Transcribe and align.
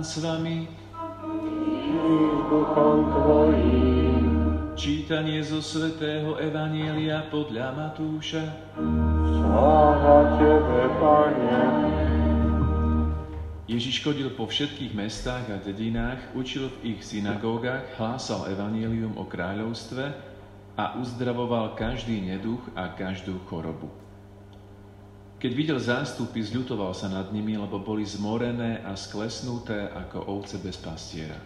Pán 0.00 0.08
s 0.08 0.16
vami. 0.24 0.64
Čítanie 4.72 5.44
zo 5.44 5.60
svätého 5.60 6.40
Evanielia 6.40 7.28
podľa 7.28 7.68
Matúša. 7.76 8.48
Sláva 9.28 10.40
Tebe, 10.40 10.88
Pane. 10.96 11.64
Ježiš 13.68 14.00
chodil 14.00 14.32
po 14.32 14.48
všetkých 14.48 14.96
mestách 14.96 15.52
a 15.52 15.60
dedinách, 15.60 16.32
učil 16.32 16.72
v 16.80 16.96
ich 16.96 17.04
synagógach, 17.04 17.84
hlásal 18.00 18.48
evanielium 18.48 19.20
o 19.20 19.28
kráľovstve 19.28 20.16
a 20.80 20.96
uzdravoval 20.96 21.76
každý 21.76 22.24
neduch 22.24 22.64
a 22.72 22.88
každú 22.96 23.36
chorobu. 23.52 23.92
Keď 25.40 25.52
videl 25.56 25.80
zástupy, 25.80 26.44
zľutoval 26.44 26.92
sa 26.92 27.08
nad 27.08 27.32
nimi, 27.32 27.56
lebo 27.56 27.80
boli 27.80 28.04
zmorené 28.04 28.84
a 28.84 28.92
sklesnuté 28.92 29.88
ako 29.88 30.28
ovce 30.28 30.60
bez 30.60 30.76
pastiera. 30.76 31.40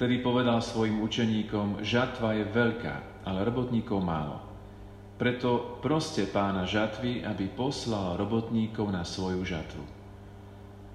Vtedy 0.00 0.24
povedal 0.24 0.64
svojim 0.64 0.96
učeníkom, 1.04 1.84
žatva 1.84 2.40
je 2.40 2.48
veľká, 2.48 3.20
ale 3.28 3.44
robotníkov 3.44 4.00
málo. 4.00 4.40
Preto 5.20 5.76
proste 5.84 6.24
pána 6.24 6.64
žatvy, 6.64 7.20
aby 7.20 7.52
poslal 7.52 8.16
robotníkov 8.16 8.88
na 8.88 9.04
svoju 9.04 9.44
žatvu. 9.44 9.84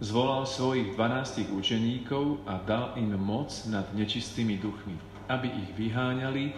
Zvolal 0.01 0.49
svojich 0.49 0.97
dvanástich 0.97 1.53
učeníkov 1.53 2.49
a 2.49 2.65
dal 2.65 2.97
im 2.97 3.13
moc 3.13 3.53
nad 3.69 3.85
nečistými 3.93 4.57
duchmi, 4.57 4.97
aby 5.29 5.53
ich 5.53 5.69
vyháňali 5.77 6.49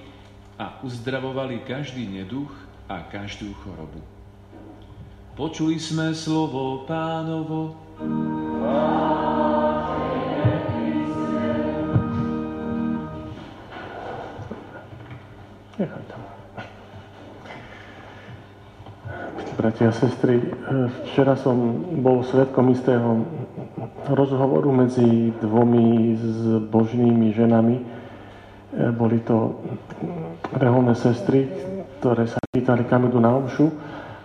a 0.55 0.79
uzdravovali 0.87 1.67
každý 1.67 2.07
neduch 2.07 2.55
a 2.87 3.03
každú 3.11 3.51
chorobu. 3.59 3.99
Počuli 5.37 5.77
sme 5.77 6.17
slovo 6.17 6.81
pánovo. 6.89 7.77
Bratia 19.61 19.89
a 19.89 19.93
sestry, 19.93 20.41
včera 21.05 21.37
som 21.37 21.85
bol 22.01 22.25
svetkom 22.25 22.73
istého 22.73 23.21
rozhovoru 24.09 24.73
medzi 24.73 25.37
dvomi 25.37 26.17
božnými 26.65 27.29
ženami. 27.37 27.75
Boli 28.97 29.21
to 29.21 29.53
reholné 30.57 30.97
sestry, 30.97 31.45
ktoré 32.01 32.25
sa 32.25 32.41
pýtali, 32.49 32.89
kam 32.89 33.05
idú 33.05 33.21
na 33.21 33.37
omšu 33.37 33.69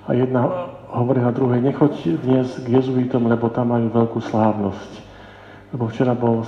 a 0.09 0.17
jedna 0.17 0.72
hovorila 0.93 1.33
druhej, 1.33 1.65
nechoď 1.65 2.21
dnes 2.21 2.53
k 2.61 2.67
jezuitom, 2.69 3.25
lebo 3.25 3.49
tam 3.49 3.73
majú 3.73 3.89
veľkú 3.89 4.21
slávnosť. 4.21 4.91
Lebo 5.73 5.89
včera 5.89 6.13
bol, 6.13 6.45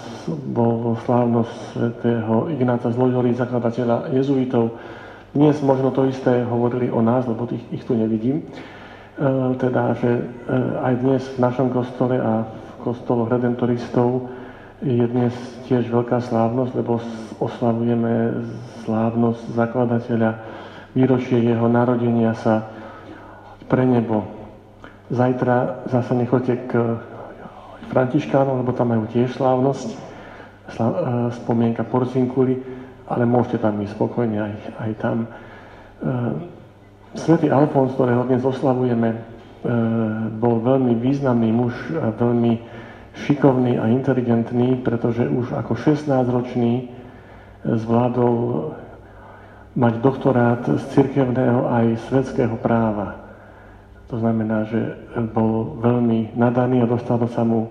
bol 0.52 1.00
slávnosť 1.08 1.54
svätého 1.72 2.52
Ignáca 2.52 2.92
z 2.92 2.96
Loyoli, 3.00 3.32
zakladateľa 3.32 4.12
jezuitov. 4.12 4.76
Dnes 5.32 5.56
možno 5.64 5.88
to 5.96 6.04
isté 6.04 6.44
hovorili 6.44 6.92
o 6.92 7.00
nás, 7.00 7.24
lebo 7.24 7.48
ich, 7.48 7.64
ich 7.72 7.84
tu 7.88 7.96
nevidím. 7.96 8.44
E, 8.44 8.44
teda, 9.56 9.96
že 9.96 10.10
e, 10.12 10.22
aj 10.76 10.94
dnes 11.00 11.22
v 11.24 11.38
našom 11.40 11.72
kostole 11.72 12.20
a 12.20 12.44
v 12.44 12.72
kostoloch 12.84 13.32
redentoristov 13.32 14.28
je 14.84 15.06
dnes 15.08 15.32
tiež 15.64 15.88
veľká 15.88 16.20
slávnosť, 16.20 16.72
lebo 16.76 17.00
oslavujeme 17.40 18.44
slávnosť 18.84 19.42
zakladateľa, 19.56 20.30
výročie 20.92 21.40
jeho 21.40 21.64
narodenia 21.64 22.36
sa 22.36 22.68
pre 23.64 23.88
nebo. 23.88 24.33
Zajtra 25.12 25.84
zase 25.92 26.12
nechoďte 26.16 26.54
k 26.68 26.72
Františkánom, 27.92 28.64
lebo 28.64 28.72
tam 28.72 28.96
majú 28.96 29.04
tiež 29.12 29.36
slávnosť, 29.36 29.88
slá, 30.72 30.86
e, 30.88 30.96
spomienka 31.36 31.84
Porcinkuli, 31.84 32.60
ale 33.04 33.28
môžete 33.28 33.60
tam 33.60 33.76
ísť 33.84 33.92
spokojne 33.92 34.38
aj, 34.40 34.54
aj 34.80 34.92
tam. 34.96 35.16
E, 35.24 35.28
Svetý 37.14 37.46
Alfons, 37.46 37.94
ktorého 37.94 38.26
dnes 38.26 38.42
oslavujeme, 38.42 39.34
bol 40.36 40.60
veľmi 40.60 40.98
významný 40.98 41.48
muž, 41.54 41.72
veľmi 41.94 42.60
šikovný 43.24 43.78
a 43.78 43.88
inteligentný, 43.88 44.82
pretože 44.82 45.24
už 45.24 45.54
ako 45.56 45.72
16-ročný 45.78 46.90
zvládol 47.64 48.36
mať 49.74 49.94
doktorát 50.04 50.62
z 50.68 50.82
cirkevného 50.92 51.66
aj 51.70 51.86
svetského 52.10 52.54
práva. 52.60 53.23
To 54.14 54.22
znamená, 54.22 54.62
že 54.70 54.78
bol 55.34 55.74
veľmi 55.82 56.38
nadaný 56.38 56.86
a 56.86 56.90
dostalo 56.90 57.26
sa 57.26 57.42
mu 57.42 57.66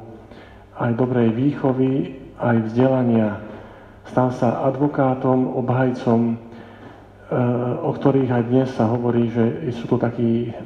aj 0.76 0.92
dobrej 1.00 1.32
výchovy, 1.32 2.20
aj 2.36 2.68
vzdelania. 2.68 3.40
Stal 4.12 4.28
sa 4.36 4.60
advokátom, 4.68 5.56
obhajcom, 5.64 6.20
e, 6.28 6.36
o 7.80 7.96
ktorých 7.96 8.28
aj 8.28 8.44
dnes 8.52 8.68
sa 8.76 8.92
hovorí, 8.92 9.32
že 9.32 9.72
sú 9.72 9.88
to 9.88 9.96
takí 9.96 10.52
e, 10.52 10.60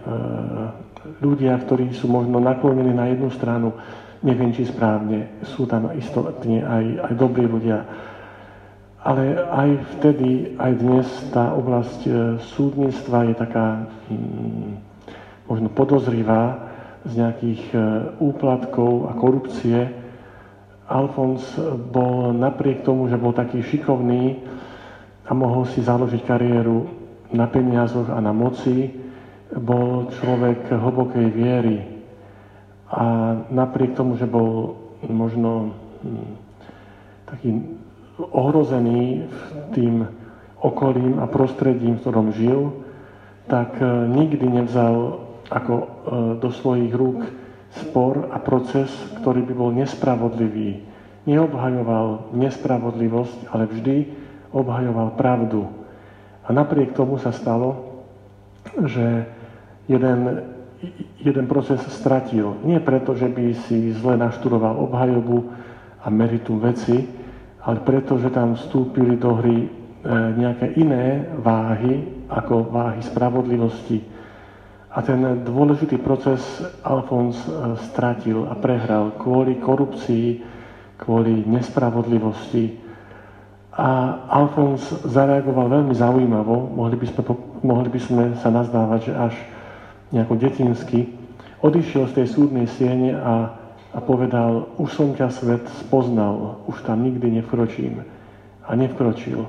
ľudia, 1.22 1.62
ktorí 1.62 1.94
sú 1.94 2.10
možno 2.10 2.42
naklonení 2.42 2.98
na 2.98 3.14
jednu 3.14 3.30
stranu, 3.30 3.78
neviem 4.26 4.50
či 4.58 4.66
správne, 4.66 5.30
sú 5.46 5.70
tam 5.70 5.94
istotne 5.94 6.66
aj, 6.66 6.86
aj 7.06 7.14
dobrí 7.22 7.46
ľudia. 7.46 7.86
Ale 9.06 9.46
aj 9.46 9.70
vtedy, 10.02 10.58
aj 10.58 10.72
dnes 10.74 11.06
tá 11.30 11.54
oblasť 11.54 12.00
e, 12.02 12.12
súdnictva 12.58 13.30
je 13.30 13.36
taká 13.38 13.86
mm, 14.10 14.87
možno 15.48 15.72
podozrivá 15.72 16.68
z 17.08 17.24
nejakých 17.24 17.64
e, 17.72 17.78
úplatkov 18.20 19.08
a 19.08 19.16
korupcie. 19.16 19.80
Alfons 20.88 21.44
bol 21.92 22.32
napriek 22.36 22.84
tomu, 22.84 23.12
že 23.12 23.20
bol 23.20 23.36
taký 23.36 23.64
šikovný 23.64 24.44
a 25.28 25.32
mohol 25.36 25.68
si 25.68 25.84
založiť 25.84 26.22
kariéru 26.24 26.88
na 27.36 27.48
peniazoch 27.48 28.08
a 28.08 28.20
na 28.24 28.32
moci, 28.32 28.88
bol 29.52 30.08
človek 30.20 30.72
hlbokej 30.72 31.28
viery. 31.32 31.78
A 32.88 33.36
napriek 33.52 34.00
tomu, 34.00 34.16
že 34.16 34.24
bol 34.24 34.80
možno 35.04 35.76
hm, 36.04 36.32
taký 37.28 37.50
ohrozený 38.32 39.28
tým 39.76 40.08
okolím 40.64 41.20
a 41.20 41.28
prostredím, 41.28 42.00
v 42.00 42.02
ktorom 42.02 42.28
žil, 42.32 42.72
tak 43.52 43.76
e, 43.80 43.86
nikdy 44.08 44.48
nevzal 44.48 45.27
ako 45.48 45.74
e, 45.76 45.86
do 46.40 46.50
svojich 46.52 46.92
rúk 46.92 47.24
spor 47.84 48.32
a 48.32 48.40
proces, 48.40 48.90
ktorý 49.20 49.44
by 49.44 49.54
bol 49.54 49.72
nespravodlivý. 49.76 50.84
Neobhajoval 51.28 52.32
nespravodlivosť, 52.36 53.52
ale 53.52 53.64
vždy 53.68 53.98
obhajoval 54.56 55.20
pravdu. 55.20 55.68
A 56.48 56.56
napriek 56.56 56.96
tomu 56.96 57.20
sa 57.20 57.36
stalo, 57.36 58.00
že 58.88 59.28
jeden, 59.92 60.20
jeden 61.20 61.46
proces 61.52 61.84
stratil. 61.92 62.56
Nie 62.64 62.80
preto, 62.80 63.16
že 63.16 63.28
by 63.28 63.46
si 63.68 63.92
zle 63.92 64.16
naštudoval 64.16 64.80
obhajobu 64.88 65.52
a 66.04 66.08
meritum 66.08 66.64
veci, 66.64 67.04
ale 67.60 67.84
preto, 67.84 68.16
že 68.16 68.32
tam 68.32 68.56
vstúpili 68.56 69.20
do 69.20 69.36
hry 69.36 69.68
e, 69.68 69.70
nejaké 70.40 70.80
iné 70.80 71.28
váhy, 71.36 72.24
ako 72.32 72.72
váhy 72.72 73.04
spravodlivosti, 73.04 74.00
a 74.98 75.00
ten 75.06 75.46
dôležitý 75.46 76.02
proces 76.02 76.42
Alfons 76.82 77.38
e, 77.46 77.78
stratil 77.86 78.50
a 78.50 78.58
prehral 78.58 79.14
kvôli 79.22 79.62
korupcii, 79.62 80.42
kvôli 80.98 81.46
nespravodlivosti. 81.46 82.82
A 83.78 84.18
Alfons 84.26 84.82
zareagoval 85.06 85.70
veľmi 85.70 85.94
zaujímavo, 85.94 86.74
mohli 86.74 86.98
by 86.98 87.14
sme, 87.14 87.22
mohli 87.62 87.90
by 87.94 88.00
sme 88.02 88.24
sa 88.42 88.50
nazdávať, 88.50 89.00
že 89.06 89.14
až 89.14 89.36
nejako 90.10 90.34
detinsky. 90.34 91.14
Odišiel 91.62 92.10
z 92.10 92.14
tej 92.18 92.28
súdnej 92.34 92.66
siene 92.66 93.14
a, 93.14 93.54
a 93.94 94.02
povedal, 94.02 94.74
už 94.82 94.98
som 94.98 95.14
ťa 95.14 95.30
svet 95.30 95.62
spoznal, 95.78 96.66
už 96.66 96.82
tam 96.82 97.06
nikdy 97.06 97.38
nevkročím. 97.38 98.02
A 98.66 98.74
nevkročil. 98.74 99.46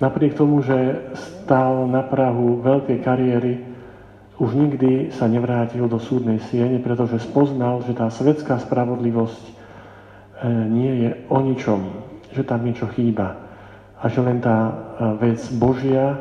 Napriek 0.00 0.32
tomu, 0.32 0.64
že 0.64 1.12
stál 1.12 1.84
na 1.92 2.00
Prahu 2.00 2.64
veľkej 2.64 2.98
kariéry, 3.04 3.71
už 4.42 4.58
nikdy 4.58 5.14
sa 5.14 5.30
nevrátil 5.30 5.86
do 5.86 6.02
súdnej 6.02 6.42
siene, 6.50 6.82
pretože 6.82 7.22
spoznal, 7.22 7.78
že 7.86 7.94
tá 7.94 8.10
svetská 8.10 8.58
spravodlivosť 8.58 9.44
e, 9.46 9.52
nie 10.66 10.92
je 11.06 11.10
o 11.30 11.38
ničom, 11.38 11.80
že 12.34 12.42
tam 12.42 12.66
niečo 12.66 12.90
chýba 12.90 13.38
a 14.02 14.04
že 14.10 14.18
len 14.18 14.42
tá 14.42 14.58
e, 14.66 14.72
vec 15.22 15.38
Božia 15.54 16.18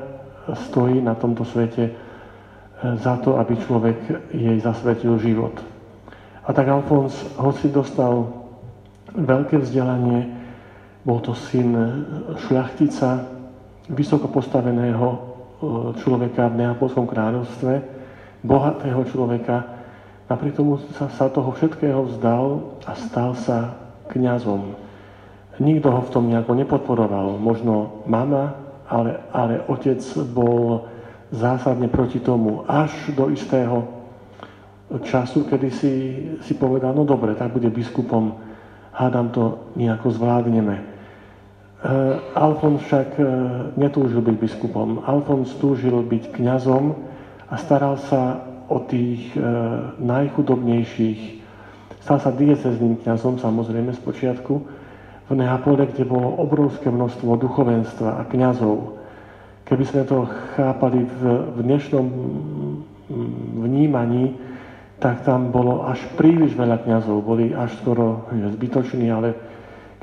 stojí 0.69 1.01
na 1.01 1.17
tomto 1.17 1.41
svete 1.41 1.89
e, 1.89 1.93
za 3.01 3.17
to, 3.25 3.41
aby 3.41 3.57
človek 3.57 4.29
jej 4.29 4.57
zasvetil 4.61 5.17
život. 5.17 5.57
A 6.45 6.53
tak 6.53 6.69
Alfons, 6.69 7.17
hoci 7.41 7.73
dostal 7.73 8.29
veľké 9.17 9.65
vzdelanie, 9.65 10.29
bol 11.01 11.17
to 11.25 11.33
syn 11.33 11.73
šľachtica, 12.37 13.25
vysoko 13.89 14.29
postaveného 14.29 15.33
človeka 16.01 16.49
v 16.53 16.57
Neapolskom 16.61 17.09
kráľovstve, 17.09 18.00
bohatého 18.41 19.01
človeka, 19.09 19.65
napriek 20.29 20.57
tomu 20.57 20.81
sa, 20.97 21.09
sa 21.13 21.29
toho 21.29 21.53
všetkého 21.53 22.09
vzdal 22.09 22.77
a 22.85 22.91
stal 22.97 23.37
sa 23.37 23.77
kňazom. 24.09 24.75
Nikto 25.61 25.93
ho 25.93 26.01
v 26.01 26.13
tom 26.13 26.25
nejako 26.25 26.57
nepodporoval. 26.57 27.37
Možno 27.37 28.01
mama, 28.09 28.57
ale, 28.89 29.21
ale 29.29 29.61
otec 29.69 30.01
bol 30.33 30.89
zásadne 31.31 31.87
proti 31.87 32.19
tomu 32.19 32.65
až 32.65 32.91
do 33.13 33.29
istého 33.29 33.87
času, 34.99 35.47
kedy 35.47 35.69
si, 35.71 35.93
si 36.43 36.53
povedal, 36.59 36.91
no 36.91 37.07
dobre, 37.07 37.37
tak 37.39 37.55
bude 37.55 37.71
biskupom, 37.71 38.35
hádam 38.91 39.31
to 39.31 39.71
nejako 39.79 40.11
zvládneme. 40.11 40.75
E, 40.75 40.83
Alfons 42.35 42.83
však 42.83 43.15
e, 43.15 43.23
netúžil 43.79 44.19
byť 44.19 44.35
biskupom. 44.35 45.07
Alfons 45.07 45.55
túžil 45.55 45.95
byť 46.03 46.35
kňazom 46.35 47.10
a 47.51 47.55
staral 47.59 47.99
sa 48.07 48.39
o 48.71 48.79
tých 48.87 49.35
e, 49.35 49.39
najchudobnejších. 49.99 51.21
Stal 51.99 52.17
sa 52.23 52.31
diecezným 52.31 53.03
kňazom, 53.03 53.35
samozrejme, 53.43 53.91
z 53.91 54.01
počiatku, 54.01 54.53
v 55.27 55.31
Neapole, 55.35 55.83
kde 55.91 56.07
bolo 56.07 56.39
obrovské 56.39 56.87
množstvo 56.87 57.35
duchovenstva 57.35 58.19
a 58.19 58.27
kňazov. 58.27 58.99
Keby 59.67 59.83
sme 59.83 60.03
to 60.07 60.27
chápali 60.55 61.03
v, 61.03 61.21
v 61.55 61.59
dnešnom 61.63 62.05
vnímaní, 63.63 64.35
tak 64.99 65.23
tam 65.23 65.51
bolo 65.51 65.87
až 65.87 66.03
príliš 66.19 66.55
veľa 66.55 66.83
kňazov, 66.83 67.23
boli 67.23 67.55
až 67.55 67.75
skoro 67.79 68.27
zbytoční, 68.31 69.07
ale 69.11 69.33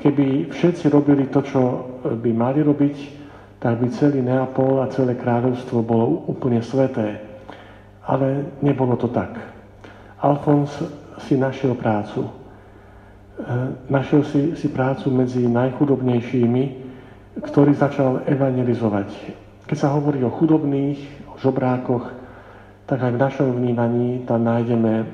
keby 0.01 0.49
všetci 0.49 0.89
robili 0.89 1.29
to, 1.29 1.45
čo 1.45 1.61
by 2.03 2.29
mali 2.33 2.65
robiť, 2.65 2.97
tak 3.61 3.77
by 3.79 3.87
celý 3.93 4.25
Neapol 4.25 4.81
a 4.81 4.89
celé 4.89 5.13
kráľovstvo 5.13 5.85
bolo 5.85 6.25
úplne 6.25 6.63
sveté. 6.65 7.28
Ale 8.09 8.57
nebolo 8.65 8.97
to 8.97 9.05
tak. 9.13 9.37
Alfons 10.17 10.73
si 11.21 11.37
našiel 11.37 11.77
prácu. 11.77 12.25
E, 12.25 12.31
našiel 13.85 14.25
si, 14.25 14.41
si 14.57 14.67
prácu 14.73 15.13
medzi 15.13 15.45
najchudobnejšími, 15.45 16.63
ktorý 17.45 17.77
začal 17.77 18.25
evangelizovať 18.25 19.39
keď 19.69 19.77
sa 19.77 19.93
hovorí 19.93 20.25
o 20.25 20.33
chudobných, 20.33 20.97
o 21.29 21.37
žobrákoch, 21.37 22.09
tak 22.89 23.05
aj 23.05 23.11
v 23.13 23.21
našom 23.21 23.49
vnímaní 23.53 24.25
tam 24.25 24.41
nájdeme 24.41 24.93
e, 24.97 25.05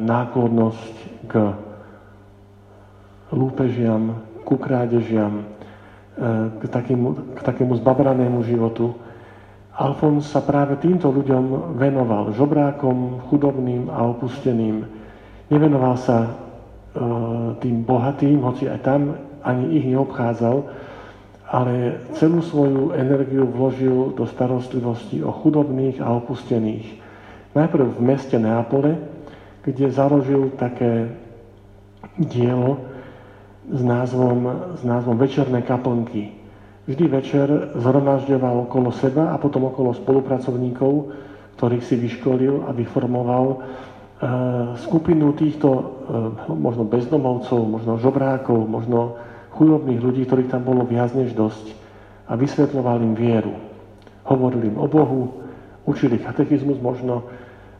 náklonnosť 0.00 0.94
k 1.28 1.52
lúpežiam, 3.36 4.16
ku 4.48 4.56
krádežiam, 4.56 5.44
e, 5.44 5.44
k, 6.56 6.62
takému, 6.72 7.36
k 7.36 7.40
takému 7.44 7.76
zbabranému 7.84 8.40
životu. 8.48 8.96
Alfons 9.72 10.28
sa 10.28 10.44
práve 10.44 10.76
týmto 10.76 11.08
ľuďom 11.08 11.76
venoval, 11.80 12.36
žobrákom, 12.36 13.24
chudobným 13.32 13.88
a 13.88 14.04
opusteným. 14.04 14.84
Nevenoval 15.48 15.96
sa 15.96 16.18
e, 16.24 16.30
tým 17.56 17.80
bohatým, 17.80 18.44
hoci 18.44 18.68
aj 18.68 18.80
tam 18.84 19.16
ani 19.40 19.80
ich 19.80 19.88
neobchádzal, 19.88 20.56
ale 21.48 22.04
celú 22.20 22.44
svoju 22.44 22.92
energiu 22.92 23.48
vložil 23.48 24.12
do 24.12 24.28
starostlivosti 24.28 25.24
o 25.24 25.32
chudobných 25.32 26.04
a 26.04 26.20
opustených. 26.20 27.00
Najprv 27.56 27.96
v 27.96 28.00
meste 28.00 28.36
Neapole, 28.36 28.96
kde 29.64 29.88
založil 29.88 30.52
také 30.56 31.16
dielo 32.20 32.76
s 33.68 33.80
názvom, 33.80 34.38
s 34.76 34.82
názvom 34.84 35.16
Večerné 35.16 35.64
kaplnky. 35.64 36.41
Vždy 36.82 37.04
večer 37.06 37.46
zhromažďoval 37.78 38.66
okolo 38.66 38.90
seba 38.90 39.30
a 39.30 39.38
potom 39.38 39.70
okolo 39.70 39.94
spolupracovníkov, 39.94 41.14
ktorých 41.54 41.84
si 41.86 41.94
vyškolil 41.94 42.66
a 42.66 42.74
vyformoval 42.74 43.44
e, 43.46 43.56
skupinu 44.82 45.30
týchto 45.38 45.68
e, 45.70 45.82
možno 46.50 46.82
bezdomovcov, 46.82 47.60
možno 47.70 48.02
žobrákov, 48.02 48.66
možno 48.66 49.14
chudobných 49.54 50.02
ľudí, 50.02 50.26
ktorých 50.26 50.50
tam 50.50 50.66
bolo 50.66 50.82
viac 50.82 51.14
než 51.14 51.38
dosť 51.38 51.70
a 52.26 52.34
vysvetľoval 52.34 52.98
im 52.98 53.14
vieru. 53.14 53.54
Hovoril 54.26 54.74
im 54.74 54.76
o 54.82 54.90
Bohu, 54.90 55.38
učili 55.86 56.18
katechizmus 56.18 56.82
možno, 56.82 57.30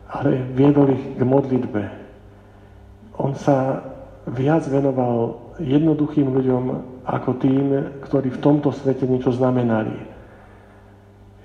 ale 0.07 0.47
viedol 0.55 0.95
ich 0.95 1.19
k 1.19 1.23
modlitbe. 1.27 1.83
On 3.19 3.35
sa 3.35 3.83
viac 4.31 4.63
venoval 4.71 5.42
jednoduchým 5.61 6.29
ľuďom 6.29 6.65
ako 7.05 7.31
tým, 7.43 7.67
ktorí 8.09 8.33
v 8.33 8.43
tomto 8.43 8.71
svete 8.73 9.05
niečo 9.05 9.35
znamenali. 9.35 9.93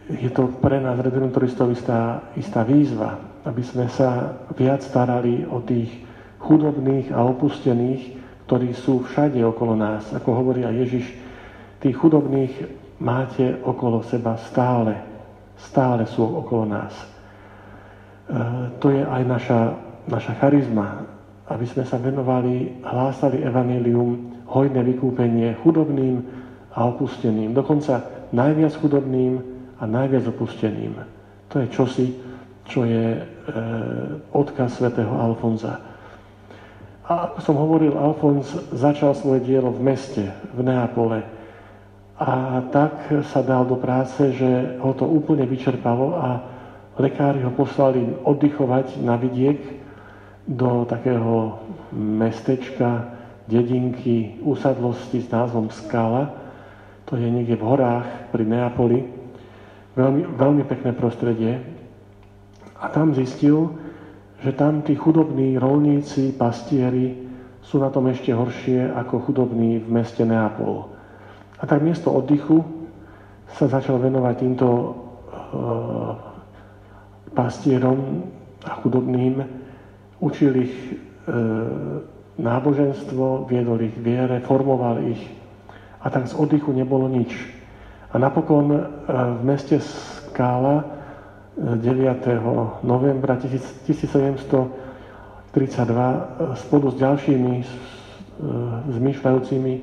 Je 0.08 0.32
to 0.32 0.48
pre 0.64 0.80
nás, 0.80 0.96
redentoristov, 1.04 1.76
istá, 1.76 2.32
istá 2.40 2.64
výzva, 2.64 3.20
aby 3.44 3.60
sme 3.60 3.92
sa 3.92 4.40
viac 4.56 4.80
starali 4.80 5.44
o 5.44 5.60
tých 5.60 5.92
chudobných 6.40 7.12
a 7.12 7.28
opustených, 7.28 8.16
ktorí 8.48 8.72
sú 8.72 9.04
všade 9.04 9.44
okolo 9.44 9.76
nás. 9.76 10.08
Ako 10.16 10.32
hovorí 10.32 10.64
aj 10.64 10.76
Ježiš, 10.88 11.06
tých 11.84 12.00
chudobných 12.00 12.54
máte 13.04 13.60
okolo 13.68 14.00
seba 14.08 14.40
stále. 14.48 14.96
Stále 15.60 16.08
sú 16.08 16.24
okolo 16.24 16.64
nás. 16.64 16.94
E, 16.96 17.06
to 18.80 18.94
je 18.94 19.04
aj 19.04 19.22
naša, 19.28 19.60
naša 20.08 20.34
charizma, 20.40 21.17
aby 21.48 21.66
sme 21.66 21.88
sa 21.88 21.96
venovali, 21.96 22.84
hlásali 22.84 23.40
evanílium, 23.44 24.44
hojné 24.52 24.84
vykúpenie 24.84 25.56
chudobným 25.64 26.24
a 26.76 26.88
opusteným. 26.88 27.56
Dokonca 27.56 28.04
najviac 28.36 28.76
chudobným 28.76 29.40
a 29.80 29.84
najviac 29.88 30.28
opusteným. 30.28 31.00
To 31.48 31.64
je 31.64 31.68
čosi, 31.72 32.08
čo 32.68 32.84
je 32.84 33.16
e, 33.16 33.22
odkaz 34.36 34.76
svätého 34.76 35.12
Alfonza. 35.16 35.80
A 37.08 37.32
ako 37.32 37.40
som 37.40 37.56
hovoril, 37.56 37.96
Alfons 37.96 38.52
začal 38.76 39.16
svoje 39.16 39.48
dielo 39.48 39.72
v 39.72 39.80
meste, 39.80 40.28
v 40.52 40.60
Neapole. 40.60 41.24
A 42.20 42.60
tak 42.68 43.08
sa 43.32 43.40
dal 43.40 43.64
do 43.64 43.80
práce, 43.80 44.20
že 44.36 44.76
ho 44.84 44.92
to 44.92 45.08
úplne 45.08 45.48
vyčerpalo 45.48 46.20
a 46.20 46.44
lekári 47.00 47.48
ho 47.48 47.54
poslali 47.56 48.04
oddychovať 48.28 49.00
na 49.00 49.16
vidiek 49.16 49.87
do 50.48 50.88
takého 50.88 51.60
mestečka, 51.92 53.12
dedinky, 53.52 54.40
usadlosti 54.40 55.20
s 55.20 55.28
názvom 55.28 55.68
Skala. 55.68 56.32
To 57.08 57.20
je 57.20 57.28
niekde 57.28 57.60
v 57.60 57.68
horách 57.68 58.08
pri 58.32 58.44
Neapoli. 58.48 59.04
Veľmi, 59.96 60.24
veľmi 60.40 60.64
pekné 60.64 60.92
prostredie. 60.96 61.60
A 62.80 62.88
tam 62.88 63.12
zistil, 63.12 63.76
že 64.40 64.56
tam 64.56 64.84
tí 64.84 64.96
chudobní 64.96 65.60
rolníci, 65.60 66.32
pastieri 66.32 67.28
sú 67.64 67.84
na 67.84 67.92
tom 67.92 68.08
ešte 68.08 68.32
horšie 68.32 68.96
ako 68.96 69.28
chudobní 69.28 69.84
v 69.84 69.88
meste 69.92 70.24
Neapol. 70.24 70.88
A 71.60 71.68
tak 71.68 71.84
miesto 71.84 72.14
oddychu 72.14 72.64
sa 73.58 73.68
začal 73.68 73.98
venovať 73.98 74.36
týmto 74.38 74.68
e, 74.70 74.90
pastierom 77.34 78.30
a 78.64 78.78
chudobným, 78.80 79.42
učil 80.20 80.54
ich 80.58 80.74
e, 80.74 80.96
náboženstvo, 82.38 83.50
viedol 83.50 83.82
ich 83.82 83.98
viere, 83.98 84.42
formoval 84.46 85.02
ich. 85.10 85.22
A 86.02 86.10
tak 86.10 86.30
z 86.30 86.38
oddychu 86.38 86.74
nebolo 86.74 87.10
nič. 87.10 87.34
A 88.14 88.22
napokon 88.22 88.72
e, 88.74 88.80
v 89.12 89.42
meste 89.44 89.82
Skála 89.82 90.86
9. 91.58 91.82
novembra 92.86 93.34
1732 93.42 94.70
spolu 96.54 96.86
s 96.94 96.96
ďalšími 97.02 97.54
e, 97.58 97.66
zmýšľajúcimi 98.94 99.74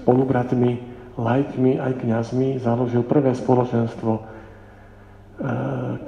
spolubratmi, 0.00 0.72
lajkmi 1.20 1.76
aj 1.76 1.92
kňazmi 2.00 2.48
založil 2.64 3.04
prvé 3.04 3.36
spoločenstvo, 3.36 4.12
e, 4.16 4.22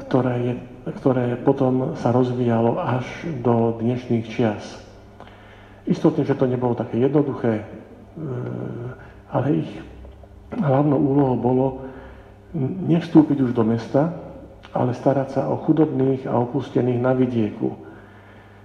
ktoré, 0.00 0.34
je, 0.40 0.52
ktoré 0.82 1.38
potom 1.38 1.94
sa 1.94 2.10
rozvíjalo 2.10 2.78
až 2.82 3.06
do 3.42 3.78
dnešných 3.78 4.26
čias. 4.26 4.82
Istotne, 5.86 6.26
že 6.26 6.34
to 6.34 6.50
nebolo 6.50 6.74
také 6.74 6.98
jednoduché, 6.98 7.62
e, 7.62 7.66
ale 9.30 9.62
ich 9.62 9.70
hlavnou 10.54 10.98
úlohou 10.98 11.36
bolo 11.38 11.66
nevstúpiť 12.86 13.38
už 13.48 13.52
do 13.56 13.64
mesta, 13.64 14.12
ale 14.72 14.92
starať 14.92 15.28
sa 15.40 15.42
o 15.48 15.56
chudobných 15.64 16.28
a 16.28 16.36
opustených 16.36 17.00
na 17.00 17.12
vidieku. 17.16 17.72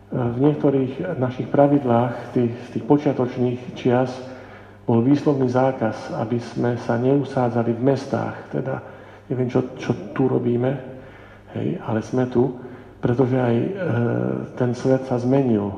V 0.08 0.38
niektorých 0.40 1.20
našich 1.20 1.52
pravidlách, 1.52 2.32
tých, 2.32 2.56
tých 2.72 2.84
počiatočných 2.88 3.76
čias, 3.76 4.12
bol 4.88 5.04
výslovný 5.04 5.52
zákaz, 5.52 6.16
aby 6.16 6.40
sme 6.40 6.80
sa 6.80 6.96
neusádzali 6.96 7.76
v 7.76 7.82
mestách. 7.92 8.36
Teda 8.56 8.80
neviem, 9.28 9.52
čo, 9.52 9.76
čo 9.76 10.16
tu 10.16 10.32
robíme, 10.32 10.97
hej, 11.56 11.78
ale 11.84 12.00
sme 12.04 12.28
tu, 12.28 12.58
pretože 13.00 13.38
aj 13.38 13.56
e, 13.56 13.70
ten 14.58 14.72
svet 14.74 15.06
sa 15.06 15.22
zmenil. 15.22 15.72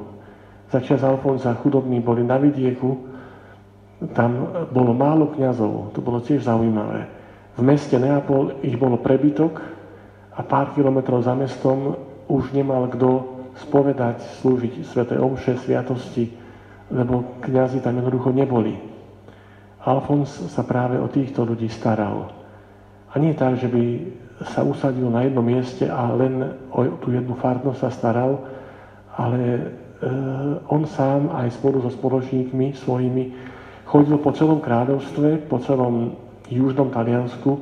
Začias 0.69 1.03
Alfonsa 1.03 1.57
chudobní 1.59 1.99
boli 1.99 2.23
na 2.23 2.37
vidieku, 2.39 3.09
tam 4.15 4.65
bolo 4.71 4.95
málo 4.95 5.35
kňazov, 5.35 5.91
to 5.91 5.99
bolo 5.99 6.23
tiež 6.23 6.47
zaujímavé. 6.47 7.09
V 7.59 7.61
meste 7.65 7.99
Neapol 7.99 8.63
ich 8.63 8.79
bolo 8.79 9.01
prebytok, 9.01 9.59
a 10.39 10.41
pár 10.45 10.71
kilometrov 10.71 11.19
za 11.19 11.35
mestom 11.35 11.99
už 12.31 12.55
nemal 12.55 12.87
kto 12.87 13.27
spovedať, 13.59 14.23
slúžiť 14.39 14.87
Svete 14.87 15.19
Omše, 15.19 15.59
Sviatosti 15.59 16.31
lebo 16.89 17.37
kňazi 17.45 17.85
tam 17.85 18.01
jednoducho 18.01 18.33
neboli. 18.33 18.73
Alfons 19.85 20.27
sa 20.51 20.65
práve 20.65 20.97
o 20.99 21.07
týchto 21.07 21.45
ľudí 21.45 21.69
staral. 21.69 22.33
A 23.09 23.15
nie 23.21 23.33
tak, 23.37 23.57
že 23.57 23.69
by 23.69 23.83
sa 24.47 24.63
usadil 24.63 25.11
na 25.11 25.27
jednom 25.27 25.43
mieste 25.43 25.83
a 25.83 26.15
len 26.15 26.47
o 26.71 26.87
tú 27.03 27.11
jednu 27.11 27.35
farnosť 27.35 27.79
sa 27.79 27.91
staral, 27.91 28.39
ale 29.19 29.39
e, 29.43 29.61
on 30.71 30.87
sám 30.87 31.27
aj 31.35 31.59
spolu 31.59 31.83
so 31.83 31.91
spoločníkmi 31.91 32.71
svojimi 32.71 33.23
chodil 33.89 34.21
po 34.21 34.29
celom 34.31 34.61
kráľovstve, 34.61 35.49
po 35.49 35.57
celom 35.65 36.13
južnom 36.45 36.93
Taliansku 36.93 37.57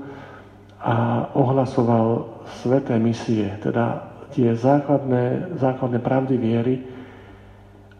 a 0.84 1.28
ohlasoval 1.34 2.38
sveté 2.62 3.00
misie, 3.00 3.48
teda 3.64 4.12
tie 4.36 4.52
základné, 4.54 5.58
základné 5.58 6.00
pravdy 6.04 6.36
viery. 6.36 6.76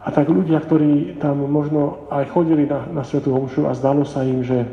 A 0.04 0.12
tak 0.12 0.28
ľudia, 0.28 0.60
ktorí 0.60 1.20
tam 1.20 1.48
možno 1.48 2.08
aj 2.12 2.32
chodili 2.32 2.68
na, 2.68 2.86
na 2.92 3.04
Svetú 3.04 3.34
Omšu 3.34 3.68
a 3.68 3.76
zdalo 3.76 4.04
sa 4.04 4.24
im, 4.24 4.44
že 4.44 4.64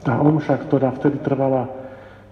tá 0.00 0.16
omša, 0.16 0.64
ktorá 0.64 0.96
vtedy 0.96 1.20
trvala 1.20 1.79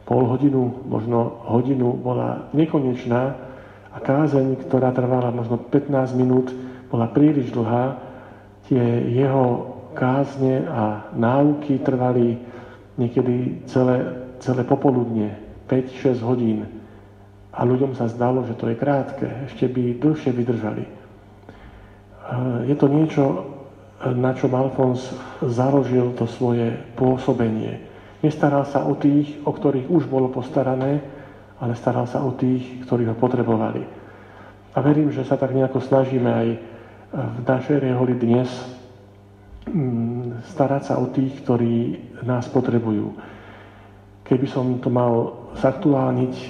pol 0.08 0.24
hodinu, 0.24 0.88
možno 0.88 1.44
hodinu, 1.44 1.92
bola 1.92 2.48
nekonečná 2.56 3.36
a 3.92 3.96
kázeň, 4.00 4.64
ktorá 4.64 4.88
trvala 4.96 5.28
možno 5.28 5.60
15 5.60 6.16
minút, 6.16 6.48
bola 6.88 7.12
príliš 7.12 7.52
dlhá. 7.52 8.00
Tie 8.72 8.80
jeho 9.12 9.76
kázne 9.92 10.64
a 10.64 11.12
náuky 11.12 11.84
trvali 11.84 12.40
niekedy 12.96 13.64
celé, 13.68 14.28
celé 14.40 14.64
popoludne, 14.64 15.36
5-6 15.68 16.24
hodín. 16.24 16.64
A 17.52 17.64
ľuďom 17.68 17.92
sa 17.92 18.08
zdalo, 18.08 18.48
že 18.48 18.56
to 18.56 18.72
je 18.72 18.80
krátke, 18.80 19.26
ešte 19.48 19.68
by 19.68 20.00
dlhšie 20.00 20.30
vydržali. 20.32 20.84
Je 22.68 22.76
to 22.76 22.86
niečo, 22.92 23.24
na 24.04 24.36
čom 24.36 24.52
Alfons 24.52 25.10
založil 25.40 26.12
to 26.14 26.28
svoje 26.28 26.76
pôsobenie. 26.94 27.87
Nestaral 28.18 28.66
sa 28.66 28.82
o 28.82 28.98
tých, 28.98 29.38
o 29.46 29.54
ktorých 29.54 29.86
už 29.86 30.10
bolo 30.10 30.30
postarané, 30.30 30.98
ale 31.62 31.78
staral 31.78 32.06
sa 32.06 32.22
o 32.22 32.34
tých, 32.34 32.82
ktorí 32.86 33.06
ho 33.06 33.14
potrebovali. 33.14 33.82
A 34.74 34.78
verím, 34.82 35.10
že 35.10 35.26
sa 35.26 35.38
tak 35.38 35.54
nejako 35.54 35.82
snažíme 35.82 36.30
aj 36.30 36.48
v 37.08 37.40
našej 37.46 37.78
reholi 37.82 38.14
dnes 38.18 38.50
mm, 39.66 40.44
starať 40.54 40.82
sa 40.92 40.94
o 40.98 41.08
tých, 41.10 41.40
ktorí 41.42 41.98
nás 42.26 42.46
potrebujú. 42.50 43.16
Keby 44.26 44.46
som 44.46 44.76
to 44.78 44.92
mal 44.92 45.48
zaktuálniť, 45.56 46.34
e, 46.36 46.48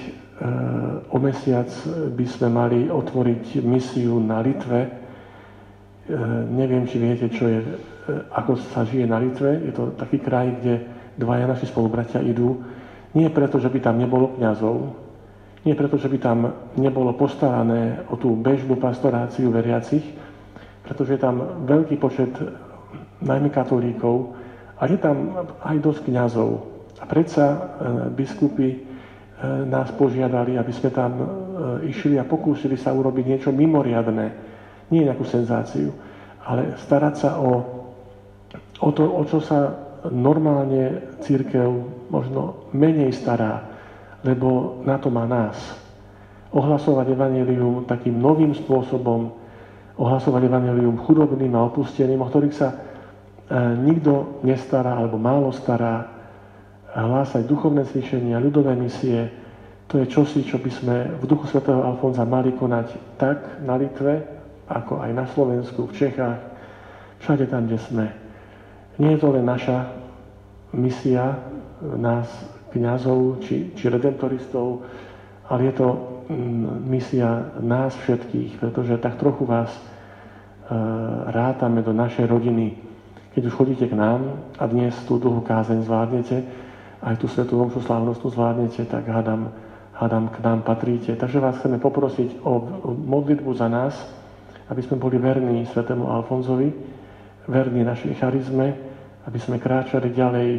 o 1.09 1.17
mesiac 1.21 1.69
by 2.11 2.25
sme 2.27 2.47
mali 2.51 2.79
otvoriť 2.91 3.63
misiu 3.63 4.19
na 4.19 4.43
Litve, 4.43 4.99
E, 6.09 6.17
neviem, 6.49 6.89
či 6.89 6.97
viete, 6.97 7.29
čo 7.29 7.45
je, 7.45 7.61
e, 7.61 7.69
ako 8.33 8.57
sa 8.73 8.81
žije 8.81 9.05
na 9.05 9.21
Litve. 9.21 9.61
Je 9.61 9.69
to 9.69 9.93
taký 9.93 10.17
kraj, 10.17 10.49
kde 10.57 10.81
dvaja 11.19 11.45
naši 11.51 11.67
spolubratia 11.67 12.23
idú. 12.23 12.63
Nie 13.11 13.27
preto, 13.27 13.59
že 13.59 13.67
by 13.67 13.79
tam 13.83 13.99
nebolo 13.99 14.39
kňazov, 14.39 14.95
nie 15.67 15.75
preto, 15.75 15.99
že 15.99 16.07
by 16.07 16.17
tam 16.23 16.39
nebolo 16.79 17.11
postarané 17.19 18.07
o 18.07 18.15
tú 18.15 18.31
bežnú 18.39 18.79
pastoráciu 18.79 19.51
veriacich, 19.51 20.05
pretože 20.87 21.19
je 21.19 21.21
tam 21.21 21.67
veľký 21.67 21.99
počet 21.99 22.31
najmä 23.19 23.51
katolíkov 23.51 24.39
a 24.79 24.87
je 24.87 24.95
tam 24.95 25.35
aj 25.59 25.77
dosť 25.83 26.01
kňazov. 26.07 26.63
A 26.99 27.03
predsa 27.03 27.45
e, 27.51 27.57
biskupy 28.15 28.89
nás 29.43 29.87
požiadali, 29.95 30.59
aby 30.59 30.73
sme 30.75 30.91
tam 30.91 31.11
išli 31.87 32.19
a 32.19 32.27
pokúsili 32.27 32.75
sa 32.75 32.91
urobiť 32.91 33.23
niečo 33.23 33.49
mimoriadné, 33.55 34.27
nie 34.91 35.07
nejakú 35.07 35.23
senzáciu, 35.23 35.95
ale 36.43 36.75
starať 36.75 37.15
sa 37.15 37.29
o, 37.39 37.51
o 38.83 38.89
to, 38.91 39.03
o 39.07 39.23
čo 39.23 39.39
sa 39.39 39.88
normálne 40.07 41.15
církev 41.19 41.67
možno 42.07 42.71
menej 42.71 43.11
stará, 43.11 43.67
lebo 44.23 44.79
na 44.87 44.95
to 44.95 45.11
má 45.11 45.27
nás. 45.27 45.55
Ohlasovať 46.49 47.13
evanelium 47.13 47.85
takým 47.85 48.17
novým 48.17 48.55
spôsobom, 48.55 49.35
ohlasovať 49.99 50.47
evanelium 50.47 50.97
chudobným 51.03 51.53
a 51.59 51.67
opusteným, 51.67 52.23
o 52.23 52.27
ktorých 52.31 52.55
sa 52.55 52.69
e, 52.71 52.75
nikto 53.83 54.41
nestará 54.47 54.95
alebo 54.95 55.19
málo 55.19 55.51
stará, 55.51 56.09
hlásať 56.89 57.45
duchovné 57.45 57.85
cvičenia, 57.85 58.41
ľudové 58.41 58.73
misie, 58.73 59.29
to 59.89 59.97
je 59.97 60.05
čosi, 60.05 60.45
čo 60.45 60.61
by 60.61 60.69
sme 60.69 60.95
v 61.17 61.25
duchu 61.25 61.49
svätého 61.49 61.81
Alfonza 61.81 62.21
mali 62.21 62.53
konať 62.53 63.17
tak 63.17 63.61
na 63.65 63.73
Litve, 63.77 64.21
ako 64.69 65.01
aj 65.01 65.11
na 65.17 65.25
Slovensku, 65.33 65.89
v 65.89 65.95
Čechách, 65.97 66.39
všade 67.25 67.49
tam, 67.49 67.65
kde 67.65 67.77
sme. 67.81 68.05
Nie 68.99 69.15
je 69.15 69.21
to 69.23 69.31
len 69.31 69.47
naša 69.47 69.95
misia, 70.75 71.39
nás, 71.79 72.27
kňazov 72.69 73.41
či, 73.41 73.73
či 73.73 73.89
redentoristov, 73.89 74.85
ale 75.49 75.71
je 75.71 75.73
to 75.73 75.87
mm, 76.29 76.85
misia 76.85 77.55
nás 77.63 77.95
všetkých, 78.05 78.61
pretože 78.61 79.01
tak 79.01 79.17
trochu 79.17 79.47
vás 79.47 79.71
e, 79.73 79.81
rátame 81.33 81.81
do 81.81 81.95
našej 81.95 82.29
rodiny. 82.29 82.77
Keď 83.33 83.41
už 83.45 83.53
chodíte 83.53 83.85
k 83.87 83.95
nám 83.97 84.37
a 84.59 84.67
dnes 84.67 84.93
tú 85.07 85.17
dlhú 85.17 85.41
kázeň 85.41 85.85
zvládnete, 85.85 86.37
aj 86.99 87.15
tú 87.17 87.31
svetú 87.31 87.57
omšu 87.57 87.81
slávnostnú 87.81 88.27
zvládnete, 88.29 88.83
tak 88.85 89.07
hádam, 89.07 89.55
hádam 89.95 90.27
k 90.27 90.37
nám 90.43 90.67
patríte. 90.67 91.15
Takže 91.15 91.39
vás 91.39 91.57
chceme 91.57 91.79
poprosiť 91.79 92.43
o 92.43 92.83
modlitbu 93.07 93.51
za 93.55 93.71
nás, 93.71 93.95
aby 94.67 94.83
sme 94.83 94.99
boli 94.99 95.17
verní 95.17 95.65
svetému 95.65 96.05
Alfonzovi, 96.11 96.69
verní 97.47 97.81
našej 97.81 98.13
charizme, 98.19 98.88
aby 99.29 99.37
sme 99.37 99.61
kráčali 99.61 100.09
ďalej 100.09 100.49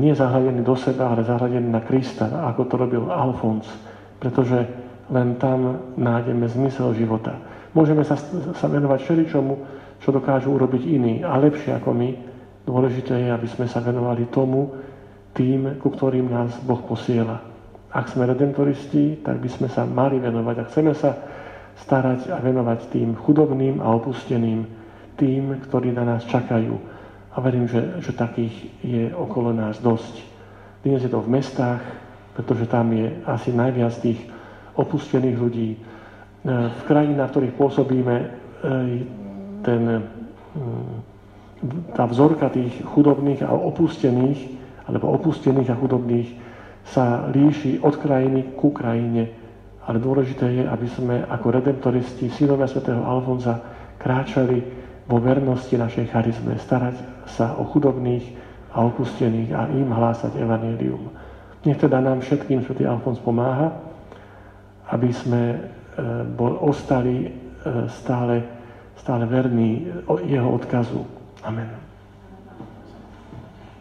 nie 0.00 0.12
zahľadení 0.16 0.64
do 0.64 0.72
seba, 0.80 1.12
ale 1.12 1.28
zahľadení 1.28 1.68
na 1.68 1.84
Krista, 1.84 2.28
ako 2.48 2.64
to 2.64 2.74
robil 2.80 3.04
Alfons, 3.12 3.68
pretože 4.16 4.64
len 5.12 5.36
tam 5.36 5.92
nájdeme 5.96 6.48
zmysel 6.48 6.96
života. 6.96 7.36
Môžeme 7.76 8.04
sa, 8.04 8.16
sa 8.56 8.66
venovať 8.68 9.04
všeličomu, 9.04 9.54
čo 10.00 10.08
dokážu 10.08 10.56
urobiť 10.56 10.82
iní 10.88 11.14
a 11.20 11.36
lepšie 11.36 11.76
ako 11.76 11.92
my. 11.92 12.10
Dôležité 12.64 13.16
je, 13.16 13.28
aby 13.28 13.48
sme 13.48 13.68
sa 13.68 13.84
venovali 13.84 14.28
tomu, 14.32 14.72
tým, 15.36 15.76
ku 15.76 15.92
ktorým 15.92 16.32
nás 16.32 16.56
Boh 16.64 16.80
posiela. 16.84 17.44
Ak 17.92 18.08
sme 18.08 18.28
redentoristi, 18.28 19.20
tak 19.20 19.40
by 19.40 19.48
sme 19.48 19.68
sa 19.68 19.84
mali 19.84 20.20
venovať 20.20 20.56
a 20.60 20.68
chceme 20.68 20.92
sa 20.96 21.12
starať 21.84 22.32
a 22.32 22.40
venovať 22.40 22.92
tým 22.92 23.16
chudobným 23.16 23.80
a 23.80 23.92
opusteným, 23.96 24.64
tým, 25.16 25.60
ktorí 25.68 25.92
na 25.92 26.04
nás 26.04 26.24
čakajú. 26.28 26.97
A 27.38 27.40
verím, 27.40 27.70
že, 27.70 28.02
že 28.02 28.10
takých 28.10 28.50
je 28.82 29.14
okolo 29.14 29.54
nás 29.54 29.78
dosť. 29.78 30.26
Dnes 30.82 30.98
je 30.98 31.06
to 31.06 31.22
v 31.22 31.38
mestách, 31.38 31.78
pretože 32.34 32.66
tam 32.66 32.90
je 32.90 33.14
asi 33.30 33.54
najviac 33.54 33.94
tých 34.02 34.18
opustených 34.74 35.38
ľudí. 35.38 35.70
E, 35.74 35.78
v 36.50 36.82
krajinách, 36.82 37.30
v 37.30 37.34
ktorých 37.38 37.54
pôsobíme, 37.54 38.16
e, 38.18 38.26
ten, 39.62 39.82
mm, 40.58 40.94
tá 41.94 42.10
vzorka 42.10 42.50
tých 42.50 42.74
chudobných 42.82 43.46
a 43.46 43.54
opustených, 43.54 44.58
alebo 44.90 45.14
opustených 45.14 45.70
a 45.70 45.78
chudobných 45.78 46.28
sa 46.90 47.30
líši 47.30 47.78
od 47.86 47.94
krajiny 48.02 48.58
ku 48.58 48.74
krajine 48.74 49.30
ale 49.88 50.04
dôležité 50.04 50.44
je, 50.52 50.64
aby 50.68 50.84
sme 50.84 51.24
ako 51.24 51.48
redemptoristi, 51.48 52.28
synovia 52.28 52.68
svätého 52.68 53.00
Alfonza 53.08 53.56
kráčali 53.96 54.60
vo 55.08 55.16
vernosti 55.16 55.72
našej 55.72 56.12
charizme, 56.12 56.60
starať 56.60 56.96
sa 57.32 57.56
o 57.56 57.64
chudobných 57.64 58.36
a 58.76 58.84
opustených 58.84 59.50
a 59.56 59.72
im 59.72 59.88
hlásať 59.88 60.36
evanílium. 60.36 61.08
Nech 61.64 61.80
teda 61.80 62.04
nám 62.04 62.20
všetkým 62.20 62.62
svätý 62.62 62.84
Alfons 62.84 63.18
pomáha, 63.18 63.72
aby 64.92 65.10
sme 65.10 65.42
e, 65.52 65.58
bol, 66.36 66.60
ostali 66.60 67.24
e, 67.24 67.28
stále, 67.88 68.44
stále 69.00 69.24
verní 69.24 69.88
jeho 70.28 70.48
odkazu. 70.52 71.02
Amen. 71.42 71.87